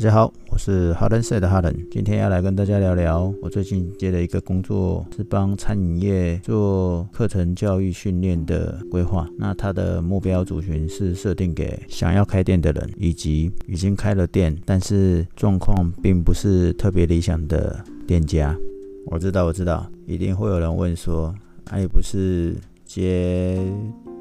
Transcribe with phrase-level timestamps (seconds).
[0.00, 9.28] 大家好，我是哈伦社的哈伦，今天要来跟大家聊聊我最近接的一个工作，是帮餐饮业做课程教育训练的规划。
[9.36, 18.56] 那它的目标族群是设定给想要开店的人，以及已经开了店，但是状况并不是特别理想的店家。
[19.04, 21.26] 我知道，我知道，一定会有人问说，
[21.66, 22.56] 啊，不是
[22.86, 23.62] 接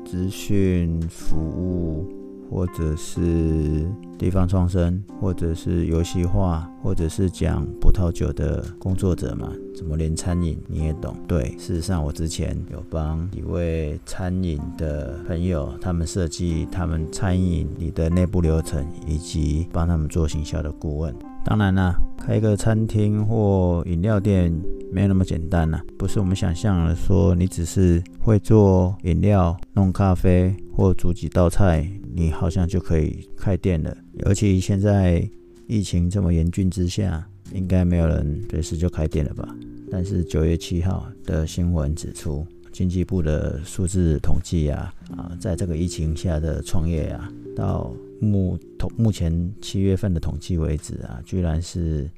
[0.05, 2.18] 资讯服务？
[2.49, 9.53] 或者是地方创生，或者是游戏化，或者是讲葡萄酒的工作者嘛？
[9.75, 11.15] 怎么连餐饮你也懂？
[11.27, 21.15] 对，事实上我之前有帮一位餐饮的朋友，他们设计他们餐饮里的内部流程，以及帮他们做行销的顾问。
[21.45, 24.53] 当然啦，开个餐厅或饮料店
[24.91, 31.89] 没有那么简单呐，不是我们想象的说你只是会做饮料、弄咖啡或煮几道菜。
[32.11, 35.27] 你好像就可以开店了，尤其现在
[35.67, 39.55] 疫情这么严峻之下，应该没有人随时就开店了吧？
[39.91, 52.09] 但是九月七号的新闻指出，经济部的数字统计啊，啊，在这个疫情下的创业啊，到目统目前七月份的统计为止啊，居然是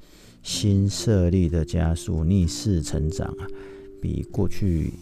[0.42, 3.48] 新设立的加速逆势成长啊，
[4.02, 4.94] 比过去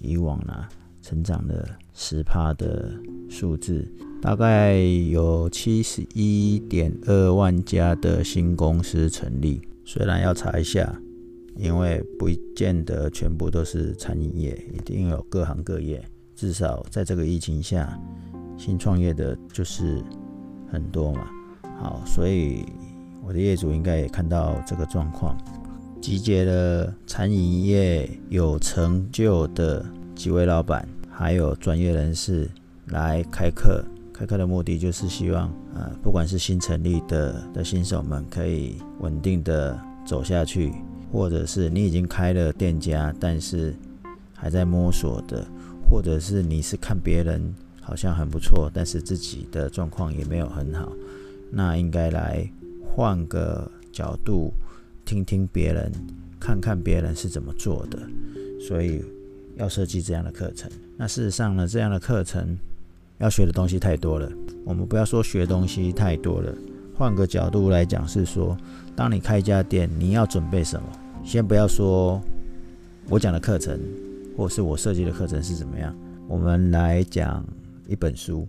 [0.00, 0.68] 以往呢、啊。
[1.00, 2.92] 成长了十趴的
[3.30, 9.60] 数字，大概有七十一点二万家的新公司成立。
[9.84, 10.92] 虽然要查一下，
[11.56, 16.02] 因为不见得全部都是餐饮业，一定有各行各业。
[16.34, 17.98] 至少在这个疫情下，
[18.56, 20.02] 新创业的就是
[20.70, 21.28] 很多嘛。
[21.80, 22.64] 好，所以
[23.24, 25.36] 我的业主应该也看到这个状况，
[26.00, 30.86] 集结了餐饮业有成就的几位老板。
[31.10, 32.48] 还有专业人士
[32.86, 33.84] 来开课，
[34.18, 40.72] 开课的目的就是希望，呃，不管是新成立的的新手们可以稳定的走下去，
[41.12, 43.72] 或者是你已经开了店家，但是
[44.34, 45.46] 还在摸索的，
[45.88, 47.40] 或者是你是看别人
[47.80, 50.90] 好像很不错，但是自己的状况也没有很好，
[51.48, 52.44] 那应该来
[52.84, 54.52] 换个角度
[55.04, 55.92] 听听别人，
[56.40, 58.00] 看看别人是怎么做的，
[58.60, 59.00] 所以。
[59.56, 62.56] 要设计这样的课程，那事实上呢，这样的课程
[63.18, 64.30] 要学的东西太多了。
[64.64, 66.54] 我们不要说学东西太多了，
[66.94, 68.56] 换个角度来讲是说，
[68.96, 70.86] 当你开一家店，你要准备什么？
[71.24, 72.20] 先不要说
[73.08, 73.78] 我讲的课程，
[74.36, 75.94] 或是我设计的课程是怎么样，
[76.26, 77.44] 我们来讲
[77.86, 78.46] 一本书，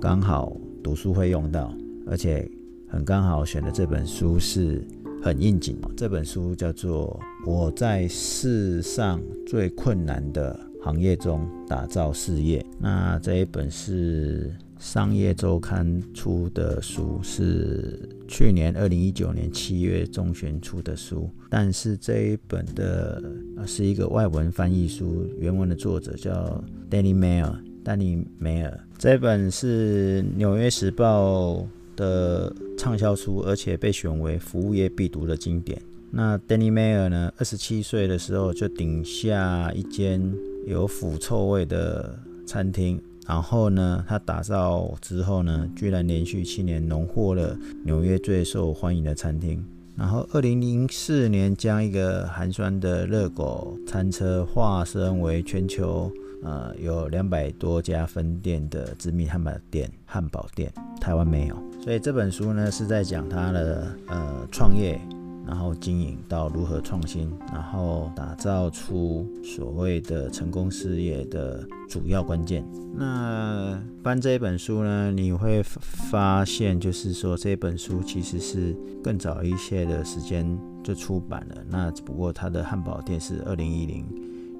[0.00, 1.72] 刚好读书会用到，
[2.06, 2.48] 而且
[2.88, 4.86] 很刚好选的这本书是。
[5.22, 5.76] 很应景。
[5.94, 12.60] 这本书叫做《我在世上最困难的行业中打造事业》。
[12.78, 21.30] 那这一本是商业周刊出的书，是去年二零一九年七月中旬出的书。
[21.48, 23.22] 但是这一本的
[23.66, 27.54] 是一个外文翻译书，原文的作者叫 Danny Meyer，
[27.84, 28.80] 丹尼梅尔。
[28.96, 31.54] 这本是《纽约时报》
[31.96, 35.80] 的畅销书，而且被选为服务业必读的经典。
[36.10, 37.32] 那 Danny Meyer 呢？
[37.36, 40.20] 二十七岁的时候就顶下一间
[40.66, 49.64] 有腐臭味的餐厅，然后呢，他打造之后呢，居然连续七年荣获了纽约最受欢迎的餐厅。
[49.96, 56.10] 然后二零零四年将一个寒酸的热狗餐车化身为全球。
[56.42, 64.98] 呃，有两百多家分店的知名汉堡店，汉堡店台湾没有，所以这本书呢是在讲他的呃创业，
[65.46, 72.64] 然后经营到如何创新，然后打造出所谓的成功事业的主要关键。
[72.94, 84.04] 那翻这一本书呢，你会发现就是说这本书其实是更早一些的时间就出版了，那只不过他的汉堡店是二零一零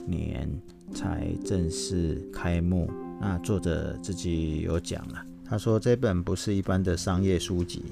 [0.07, 0.49] 年。
[0.93, 2.91] 才正式开幕。
[3.21, 7.85] 那作者自己有讲了，他说这本不是一般的商业书籍，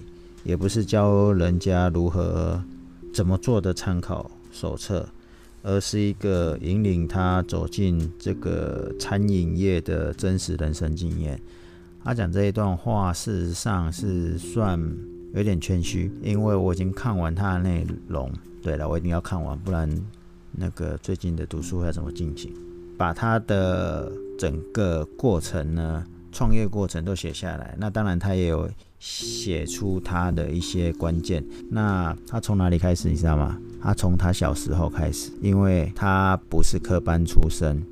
[0.43, 2.61] 也不是教人家如何
[3.19, 5.05] 怎么做的参考手册，
[5.65, 11.37] 而是一个引领他走进这个餐饮业的真实人生经验。
[12.05, 14.81] 他讲这一段话，事实上是算
[15.35, 18.32] 有点谦虚，因为我已经看完他的内容。
[18.62, 19.91] 对了，我一定要看完，不然
[20.53, 22.53] 那个最近的读书会要怎么进行？
[22.97, 26.05] 把他的整个过程呢，
[26.38, 27.75] 创业过程都写下来。
[27.76, 28.70] 那当然，他也有
[29.00, 31.44] 写出他的一些关键。
[31.69, 33.58] 那他从哪里开始，你知道吗？
[33.82, 37.85] 他从他小时候开始，因为他不是科班出身。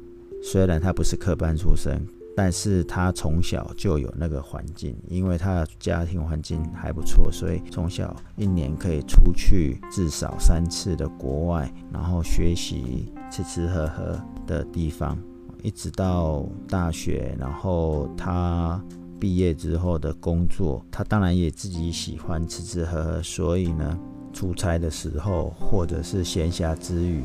[0.45, 2.01] 虽然他不是科班出身，
[2.37, 14.17] 但是他从小就有那个环境，因为他的家庭环境还不错，所以从小一年可以出去至少三次的国外，然后学习吃吃喝喝
[14.47, 15.19] 的地方，
[15.67, 18.81] 一直到大学，然后他
[19.19, 23.99] 毕业之后的工作，他当然也自己喜欢吃吃喝喝，所以呢，
[24.33, 27.21] 出差的时候或者是闲暇之余，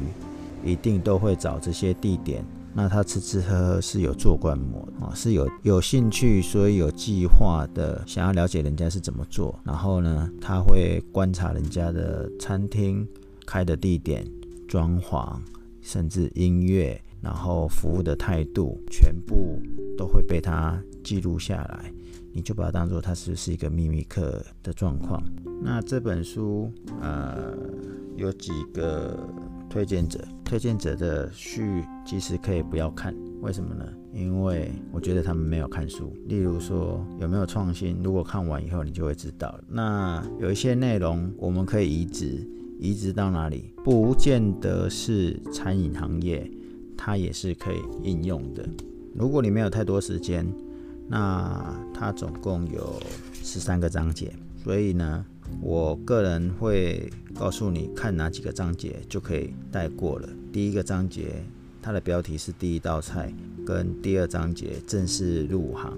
[0.65, 2.43] 一定都会找这些地点。
[2.73, 9.53] 那他吃吃喝喝是有做观摩啊，是有有兴趣，所以有计划的想要了解人家是怎么做。
[9.63, 13.07] 然后呢，他会观察人家的餐厅
[13.45, 14.25] 开的地点、
[14.67, 15.37] 装潢，
[15.79, 19.59] 甚至音乐，然后服务的态度，全部
[19.97, 21.93] 都会被他记录下来。
[22.33, 25.21] 你就把它当做它是不是一个秘密客的状况。
[25.61, 27.55] 那这本书呃
[28.15, 29.17] 有几个。
[29.69, 33.85] 推荐者，推荐者的序其实可以不要看，为什么呢？
[34.11, 36.13] 因为我觉得他们没有看书。
[36.25, 39.57] 例如说有没有创新，如果看完以后你就会知道。
[39.69, 42.45] 那有一些内容我们可以移植，
[42.77, 43.73] 移植到哪里？
[43.81, 46.51] 不见得是餐饮行业，
[46.97, 48.67] 它也是可以应用的。
[49.15, 50.45] 如果你没有太多时间，
[51.07, 53.01] 那它总共有
[53.43, 54.33] 十三个章节，
[54.63, 55.25] 所以呢。
[55.59, 60.29] 我个人会告诉你看哪几个章节就可以带过了。
[60.49, 61.43] 第一个章节，
[61.81, 63.33] 它的标题是第一道菜，
[63.65, 65.91] 跟第二章节正式入行。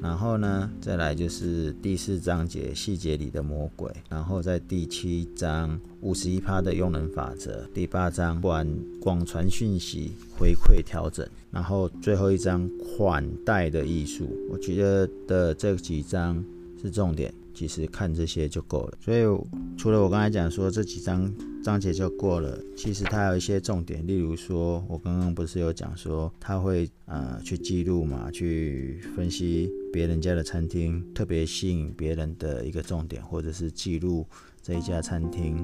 [0.00, 3.92] 然后呢，再来就是第四章节细节里的魔鬼。
[4.08, 7.64] 然后在第七章五十一趴的用人法则。
[7.74, 8.66] 第八章广
[9.00, 11.28] 广传讯息回馈调整。
[11.50, 14.28] 然后最后一章款待的艺术。
[14.50, 16.42] 我觉得的这几章
[16.80, 17.32] 是重点。
[17.58, 19.22] 其实看这些就够了，所以
[19.76, 21.28] 除了我刚才讲说这几章
[21.60, 34.24] 章节就过了，其实它有一些重点，例如说，我刚刚不是有讲说他会呃去记录嘛，去分析别人家的餐厅，特别吸引别人的一个重点，或者是记录
[34.62, 35.56] 这一家餐厅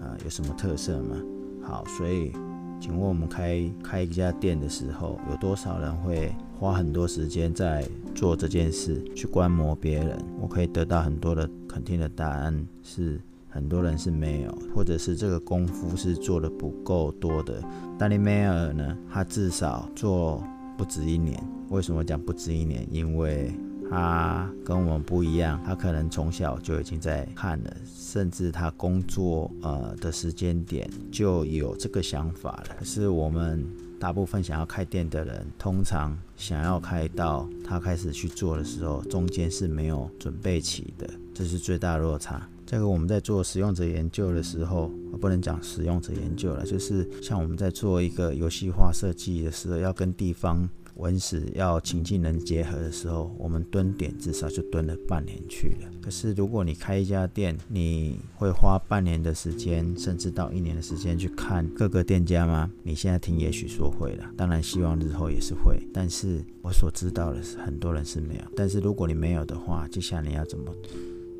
[0.00, 1.22] 啊、有什么特色嘛。
[1.62, 2.32] 好，所以
[2.80, 7.84] 请问我们开开一家店的时候，有多少人会花很多时间在
[8.14, 17.62] 做这件事，去观摩别人，我可以得到很多的肯定的答案，是很多人是没有，或者是这个功夫是做的不够多的。
[17.98, 20.42] 丹尼梅尔呢，他至少做
[20.76, 21.42] 不止一年。
[21.70, 22.86] 为什么讲不止一年？
[22.90, 23.52] 因为
[23.90, 32.76] 他跟我们不一样，他可能从小就已经在看了，甚至他工作呃的时间点就有这个想法了。
[32.78, 33.66] 可是我们。
[34.00, 42.48] 大部分想要开店的人，通常想要开到他开始去做的时候，中间是没有准备期的，这是最大落差。
[42.64, 50.68] 这个我们在做使用者研究的时候，不能讲使用者研究了，就是像我们在做一个游戏化设计的时候，要跟地方。
[50.98, 55.88] 文史要情境能结合的时候，我们蹲点至少就蹲了半年去了。
[56.02, 62.68] 可是如果你开一家店，你会花半年的时间，甚至到一年的时间去看各个店家吗？
[62.82, 65.80] 你现在听也许说会了，当然希望日后也是会。
[65.94, 68.42] 但是我所知道的是，很多人是没有。
[68.56, 70.74] 但是如果你没有的话，接下来你要怎么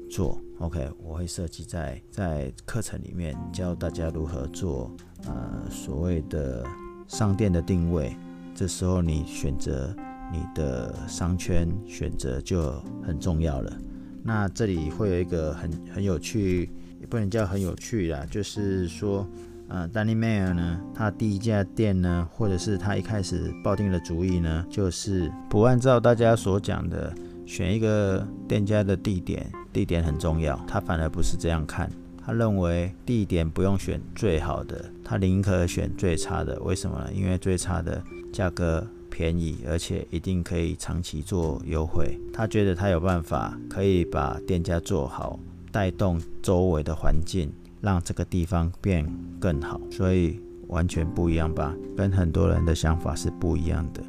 [0.09, 4.95] 做？OK，我会设计在在课程里面教大家如何做，
[5.27, 6.65] 呃，所谓的
[7.09, 8.17] 商店的定位。
[8.59, 9.95] 这时候你选择
[10.33, 12.73] 你的商圈选择就
[13.07, 13.73] 很重要了。
[14.25, 16.69] 那这里会有一个很很有趣，
[17.01, 19.25] 也不能叫很有趣啦，就是说，
[19.69, 27.15] 呃，丹尼梅尔呢，他第一家店呢，或者是他一开始抱定的主意呢，就是不按照大家所讲的
[27.47, 31.89] 选一个店家的地点，地点很重要，他反而不是这样看。
[32.29, 36.61] 他认为地点不用选最好的，他宁可选最差的。
[36.61, 37.11] 为什么呢？
[37.11, 42.21] 因为最差的价格便宜，而且一定可以长期做优惠。
[42.31, 45.41] 他觉得他有办法可以把店家做好，
[45.73, 49.81] 带动周围的环境，让这个地方变更好。
[49.91, 51.75] 所以完全不一样吧？
[51.97, 54.03] 跟很多人的想法是不一样的。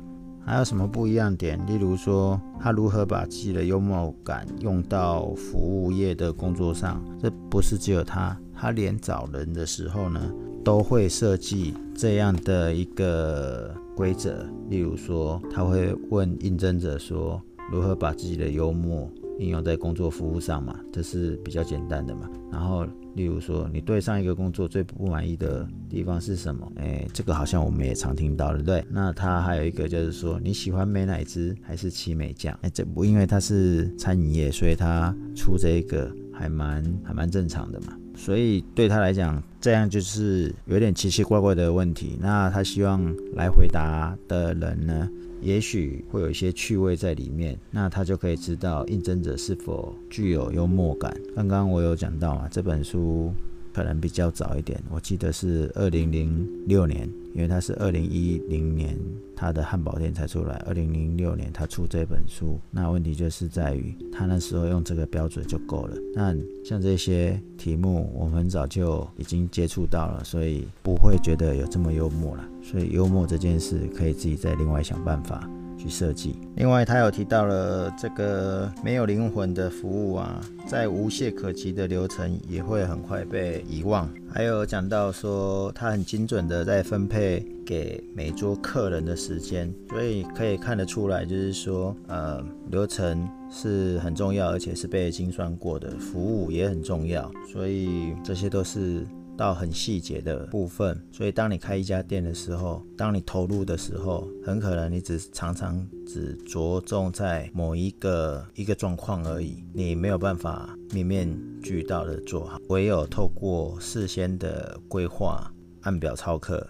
[0.46, 1.60] 还有什么不一样点？
[1.68, 7.04] 例如说，他如何把自己的幽默感用到服务业的工作上？
[7.22, 10.20] 这不是只有他，他连找人的时候呢，
[10.64, 14.46] 都会设计这样的一个规则。
[14.70, 17.40] 例如说，他会问应征者说，
[17.72, 19.08] 如何把自己的幽默
[19.40, 20.80] 应用在工作服务上嘛？
[20.94, 22.30] 这是比较简单的嘛。
[22.52, 22.86] 然后。
[23.16, 26.72] 例如说，你对上一个工作最不满意的地方是什么？
[26.76, 28.86] 哎，这个好像我们也常听到，对不对？
[28.88, 32.58] 那他还有一个就是说，你喜欢美乃滋还是奇美酱？
[32.62, 37.98] 哎，这不因为他是餐饮业，所以他出这个还蛮还蛮正常的嘛。
[38.16, 42.16] 所以对他来讲，这样就是有点奇奇怪怪的问题。
[42.22, 43.04] 那他希望
[43.34, 45.10] 来回答的人呢，
[45.42, 51.16] 也许会有一些趣味在里面，那他就可以知道应征者是否具有幽默感。
[51.36, 53.34] 刚刚我有讲到啊，这本书。
[53.80, 59.00] 可能比较早一点，我记得是二零零六年，因为他是二零一零年
[59.34, 62.60] 他的汉堡店才出来，二零零六年他出这本书。
[62.70, 65.96] 那问题就是在于他那时候用这个标准就够了。
[66.14, 72.46] 那像这些题目，我们早就已经接触到了，所以不会觉得有这么幽默了。
[72.62, 75.50] 所以幽默这件事可以自己再另外想办法。
[75.80, 76.36] 去设计。
[76.58, 84.08] 另外，他有提到了这个没有灵魂的服务啊，在无懈可击的流程也会很快被遗忘。
[84.32, 99.08] 还有讲到说，他很精准的在分配给每桌客人的时间，所以可以看得出来，就是说，呃，流程是很重要，而且是被精算过的，服务也很重要，所以这些都是。
[99.40, 115.50] 到很细节的部分，所以当你开一家店的时候，当你投入的时候，很可能你只常常只着重在某一个一个状况而已，你没有办法面面俱到的做好，唯有透过事先的规划，
[115.84, 116.68] 按表操课，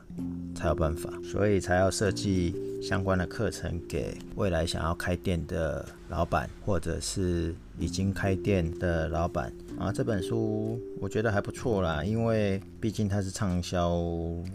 [0.54, 9.54] 才有办法，所以才要设计相关的课程给未来想要开店的老板，或者是已经开店的老板。
[9.78, 14.02] 啊，这本书我觉得还不错啦，因为毕竟它是畅销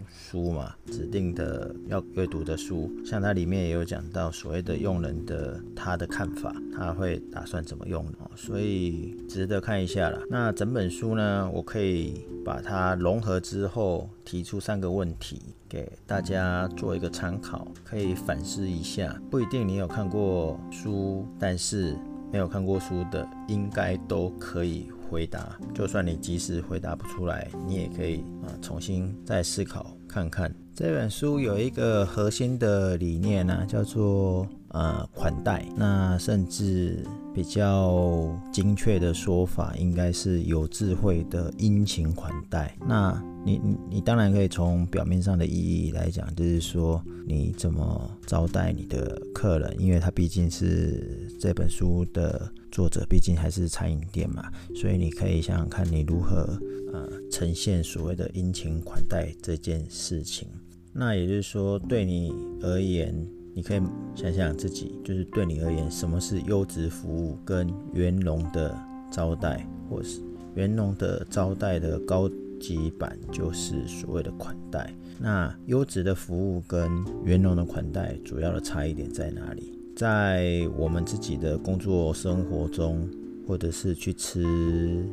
[0.07, 2.91] 书嘛，指定的要阅读的书。
[3.03, 10.19] 像它里面也有讲到所谓的用人的他的看法，他会打算怎么用哦，所以值得看一下啦。
[10.29, 19.15] 那整本书呢，我可以把它融合之后，提出三个问题给大家做一个参考，可以反思一下。
[19.29, 21.95] 不一定你有看过书，但是
[22.31, 24.89] 没有看过书的，应该都可以。
[25.07, 30.51] 回答，就算你及时回答不出来，你也可以啊重新再思考看看。
[30.73, 35.65] 这本书有一个核心的理念呢、叫做呃款待。
[35.75, 37.03] 那甚至
[37.33, 42.77] 比较精确的说法，应该是有智慧的殷勤款待。
[42.85, 52.51] 那你你当然可以从表面上的意义来讲，就是说你怎么招待你的客人，因为他毕竟是这本书的。
[52.71, 56.59] 作者毕竟还是餐饮店嘛，所以你可以想想看你如何
[56.91, 60.49] 呃呈现所谓的殷勤款待这件事情。
[60.91, 63.15] 那也就是说，对你而言，
[63.55, 63.81] 你可以
[64.13, 68.77] 想想自己，就是对你而言，什么是优质服务跟圆融的
[69.09, 70.19] 招待，或是
[70.55, 74.93] 圆融的招待的高级版，就是所谓的款待。
[75.17, 76.91] 那优质的服务跟
[77.23, 79.71] 圆融的款待，主要的差异点在哪里？
[79.95, 83.09] 在我们自己的工作生活中，
[83.47, 84.43] 或者是去吃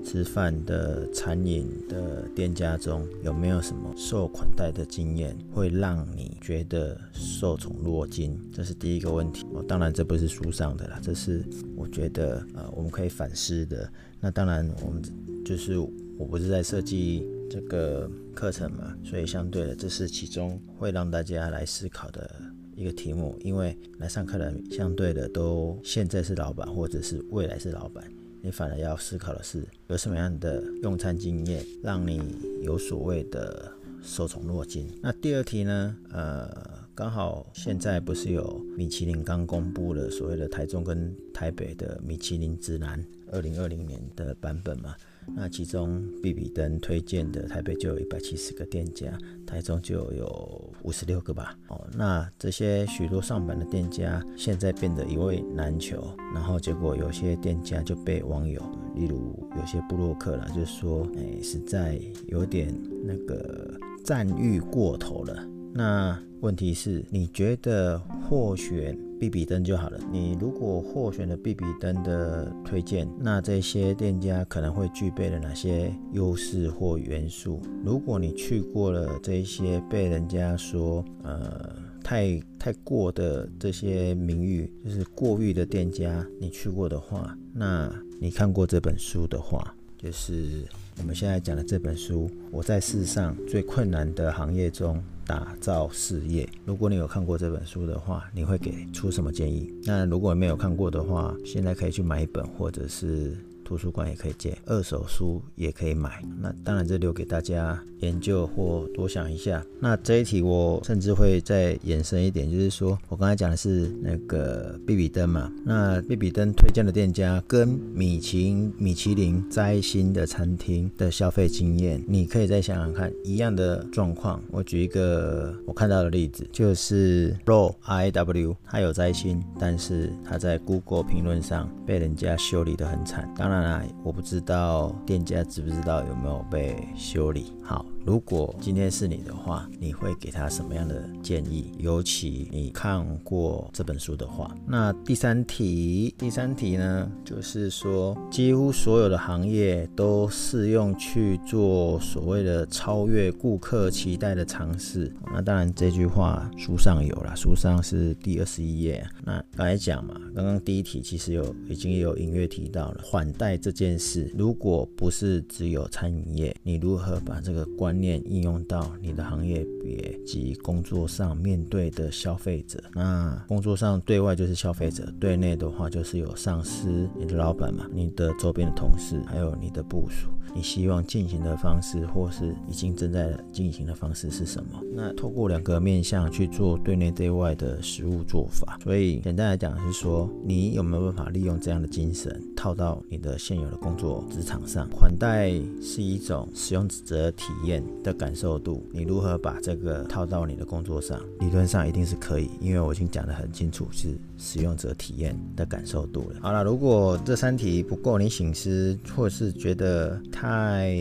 [0.04, 8.38] 吃饭的餐饮的店家中，有没有什么受款待的经验，会让你觉得受宠若惊？
[8.52, 9.46] 这是第一个问题。
[9.52, 11.44] 哦，当然这不是书上的啦，这是
[11.76, 13.90] 我觉得呃我们可以反思的。
[14.20, 15.02] 那当然我们
[15.44, 22.30] 就是我不是在设计这个课程嘛，所以相对的，这是其中会让大家来思考的。
[22.74, 28.02] 一个题目，因为来上课的相对的都现在是老板，或者是未来是老板，
[28.42, 32.20] 你反而要思考的是有什么样的用餐经验，让你
[32.60, 33.72] 有所谓的
[34.02, 34.86] 受宠若惊。
[35.00, 35.96] 那第二题呢？
[36.10, 36.50] 呃，
[36.92, 44.96] 刚好现在不是有米其林刚公布了所谓的台中跟台北的米其林指南二零二零年的版本吗？
[45.34, 49.06] 那其中比比登推荐的台北就有一百七十个店家，
[49.46, 51.56] 台中就有五十六个吧。
[51.68, 58.60] 哦，那这些许多上榜的店家现在变得一位难求，然后结果有些店家就被网友，
[58.94, 62.74] 例如有些部落客啦，就说，哎，实在有点
[63.04, 63.72] 那个
[64.04, 65.48] 赞誉过头了。
[65.74, 67.98] 那问题是，你觉得
[68.28, 70.00] 获选必比登就好了？
[70.10, 77.62] 你如果获选了必比登的推荐，那这些店家可能会具备了哪些优势或元素？
[77.84, 87.88] 如果你去过了这一些被人家说呃太太过的这些名誉，就是过誉的店家，你去过的话，那
[88.18, 90.64] 你看过这本书的话，就是
[90.98, 95.00] 我们现在讲的这本书，我在世上最困难的行业中。
[95.26, 96.48] 打造事业。
[96.64, 99.72] 如果你有看过这本书的话，你会给出什么建议？
[99.84, 106.22] 那如果没有看过的话，现在可以去买一本，或者是图书馆也可以借，二手书也可以买。
[106.40, 109.64] 那当然这留给大家研究或多想一下。
[109.80, 124.42] 那这一题我甚至会再延伸一点，就是说我刚才讲的是那个比比登嘛，那比比登推荐的店家跟米其米其林摘星的餐厅的消费经验，你可以再想想看一样的状况。
[124.50, 133.32] 我举一个我看到的例子，就是 RAW R A W，它有摘星，但是它在 Google 评论上被人家修理得很惨。
[133.36, 137.52] 当然啦，我不知道店家知不知道有没有被修理。
[137.62, 137.84] 好。
[138.04, 141.72] 如果今天是你的话，你会给他什么样的建议？
[141.78, 155.12] 尤其你看过这本书的话，那第三题，第三题呢，就是说几乎所有的行业都适用去做所谓的超越顾客期待的尝试。
[155.32, 159.06] 那当然这句话书上有了，书上是第二十一页。
[159.24, 172.82] 那刚才讲嘛，刚刚第一题其实有已经有隐约提到了缓贷这件事，如果不是只有餐饮业，你如何把这个关观念应用到你的行业别及工作上面对的消费者。
[172.94, 180.30] 那工作上对外就是消费者，对内的话就是有上司、你的老板嘛，你的周边的同事，还有你的部署。
[180.54, 184.78] 你希望进行的方式，或是已经正在进行的方式是什么？
[184.94, 188.78] 那透过两个面向去做对内对外的实务做法。
[188.82, 194.88] 所以简单来讲是说，你有没有办法利用这样的精神套到你的现有的工作职场上？
[194.90, 201.20] 款待是一种使用者体验的感受度，你如何把这个套到你的工作上？
[201.40, 206.36] 理论上一定是可以，因为我已经讲得很清楚，是使用者体验的感受度了。
[206.40, 210.96] 好了，如果这三题不够你醒思，或是觉得太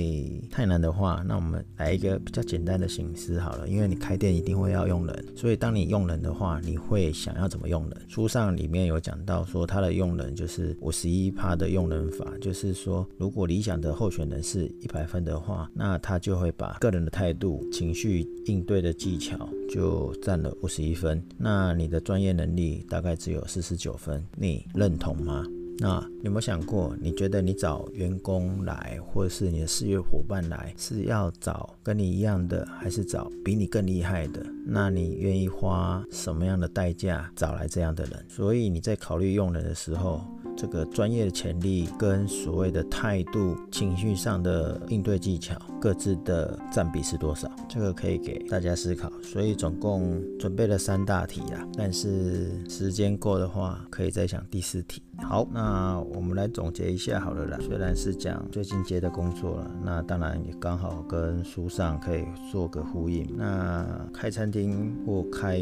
[0.49, 3.67] 太难的话，那我们来一个比较简单的醒思好了。
[3.67, 8.01] 因为你开店一定会要用人，所以当你用人的话，你会想要怎么用人？
[8.07, 25.45] 书上里面有讲到说，他的用人就是五十一趴的用人法，就是说，如果理想的候选人是一百分的话，那他就会把个人的态度、情绪应对的技巧就占了五十一分，那你的专业能力大概只有四十九分，你认同吗？
[25.81, 34.45] 那有没有想过，你觉得你找员工来，或者是你的事业伙伴来，是要找跟你一样的，还是找比你更厉害的？
[34.63, 38.25] 那你愿意花什么样的代价找来这样的人？
[38.29, 40.21] 所以你在考虑用人的时候，
[40.55, 47.49] 这个专业的潜力跟所谓的态度、情绪上的应对技巧，各自的占比是多少？
[47.67, 49.11] 这个可以给大家思考。
[49.23, 55.01] 所以总共准备了三大题啊，但是时间够的话，可以再想第四题。
[55.23, 57.57] 好，那我们来总结一下好了啦。
[57.61, 63.25] 虽然是讲最近接的工作了，那当然也刚好跟书上可以做个呼应。
[63.37, 65.57] 那开餐厅或开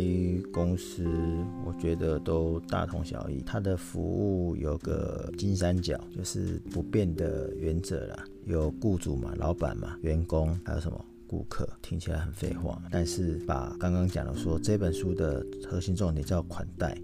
[0.52, 1.06] 公司，
[1.64, 3.44] 我觉得都大同小异。
[3.46, 8.26] 它的服务有个金三角，就是不变的原则啦。
[8.46, 11.70] 有雇主嘛，老板嘛，员工，还有什么顾客？
[11.84, 16.98] 听起来很废话，但是把刚刚讲的说，这本书的核心重点叫款待。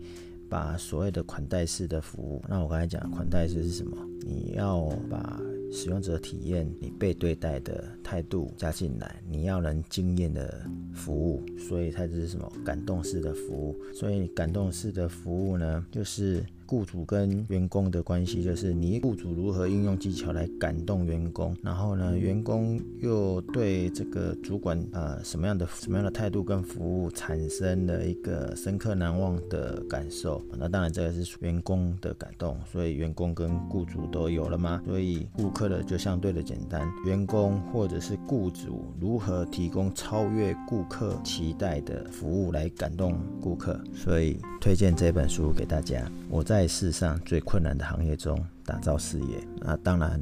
[0.49, 3.97] 把所谓的款待式的服务，那我刚才讲款待式是什么？
[4.25, 5.39] 你要把
[5.71, 12.51] 使用者体验，你被对待的态度加进来，你要能惊艳的服务，所以它就是什么？
[12.63, 13.75] 感动式的服务。
[13.93, 16.43] 所以感动式的服务呢，就是。
[16.67, 30.41] 雇主跟员工的关系，就是你雇主如何运用技巧来感动员工，然后呢，员工又对这个主管呃什么样的什么样的态度跟服务产生了一个深刻难忘的感受。
[30.57, 34.81] 那当然这个是员工的感动，所以员工跟雇主都有了吗？
[34.87, 46.11] 所以顾客的就相对的简单，员工或者是雇主如何提供超越顾客期待的服务来感动顾客，所以推荐这本书给大家。
[46.27, 46.54] 我在。
[46.55, 50.17] 在世上最困难的行业中打造事业，那当然，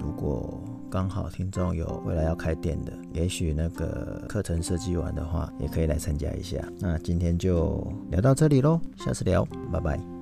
[0.00, 6.58] 如果刚好听众有未来要开店的，也许那个课程设计完的话，也可以来参加一下。
[6.80, 10.15] 那今天就聊到这里喽，下次聊，拜拜。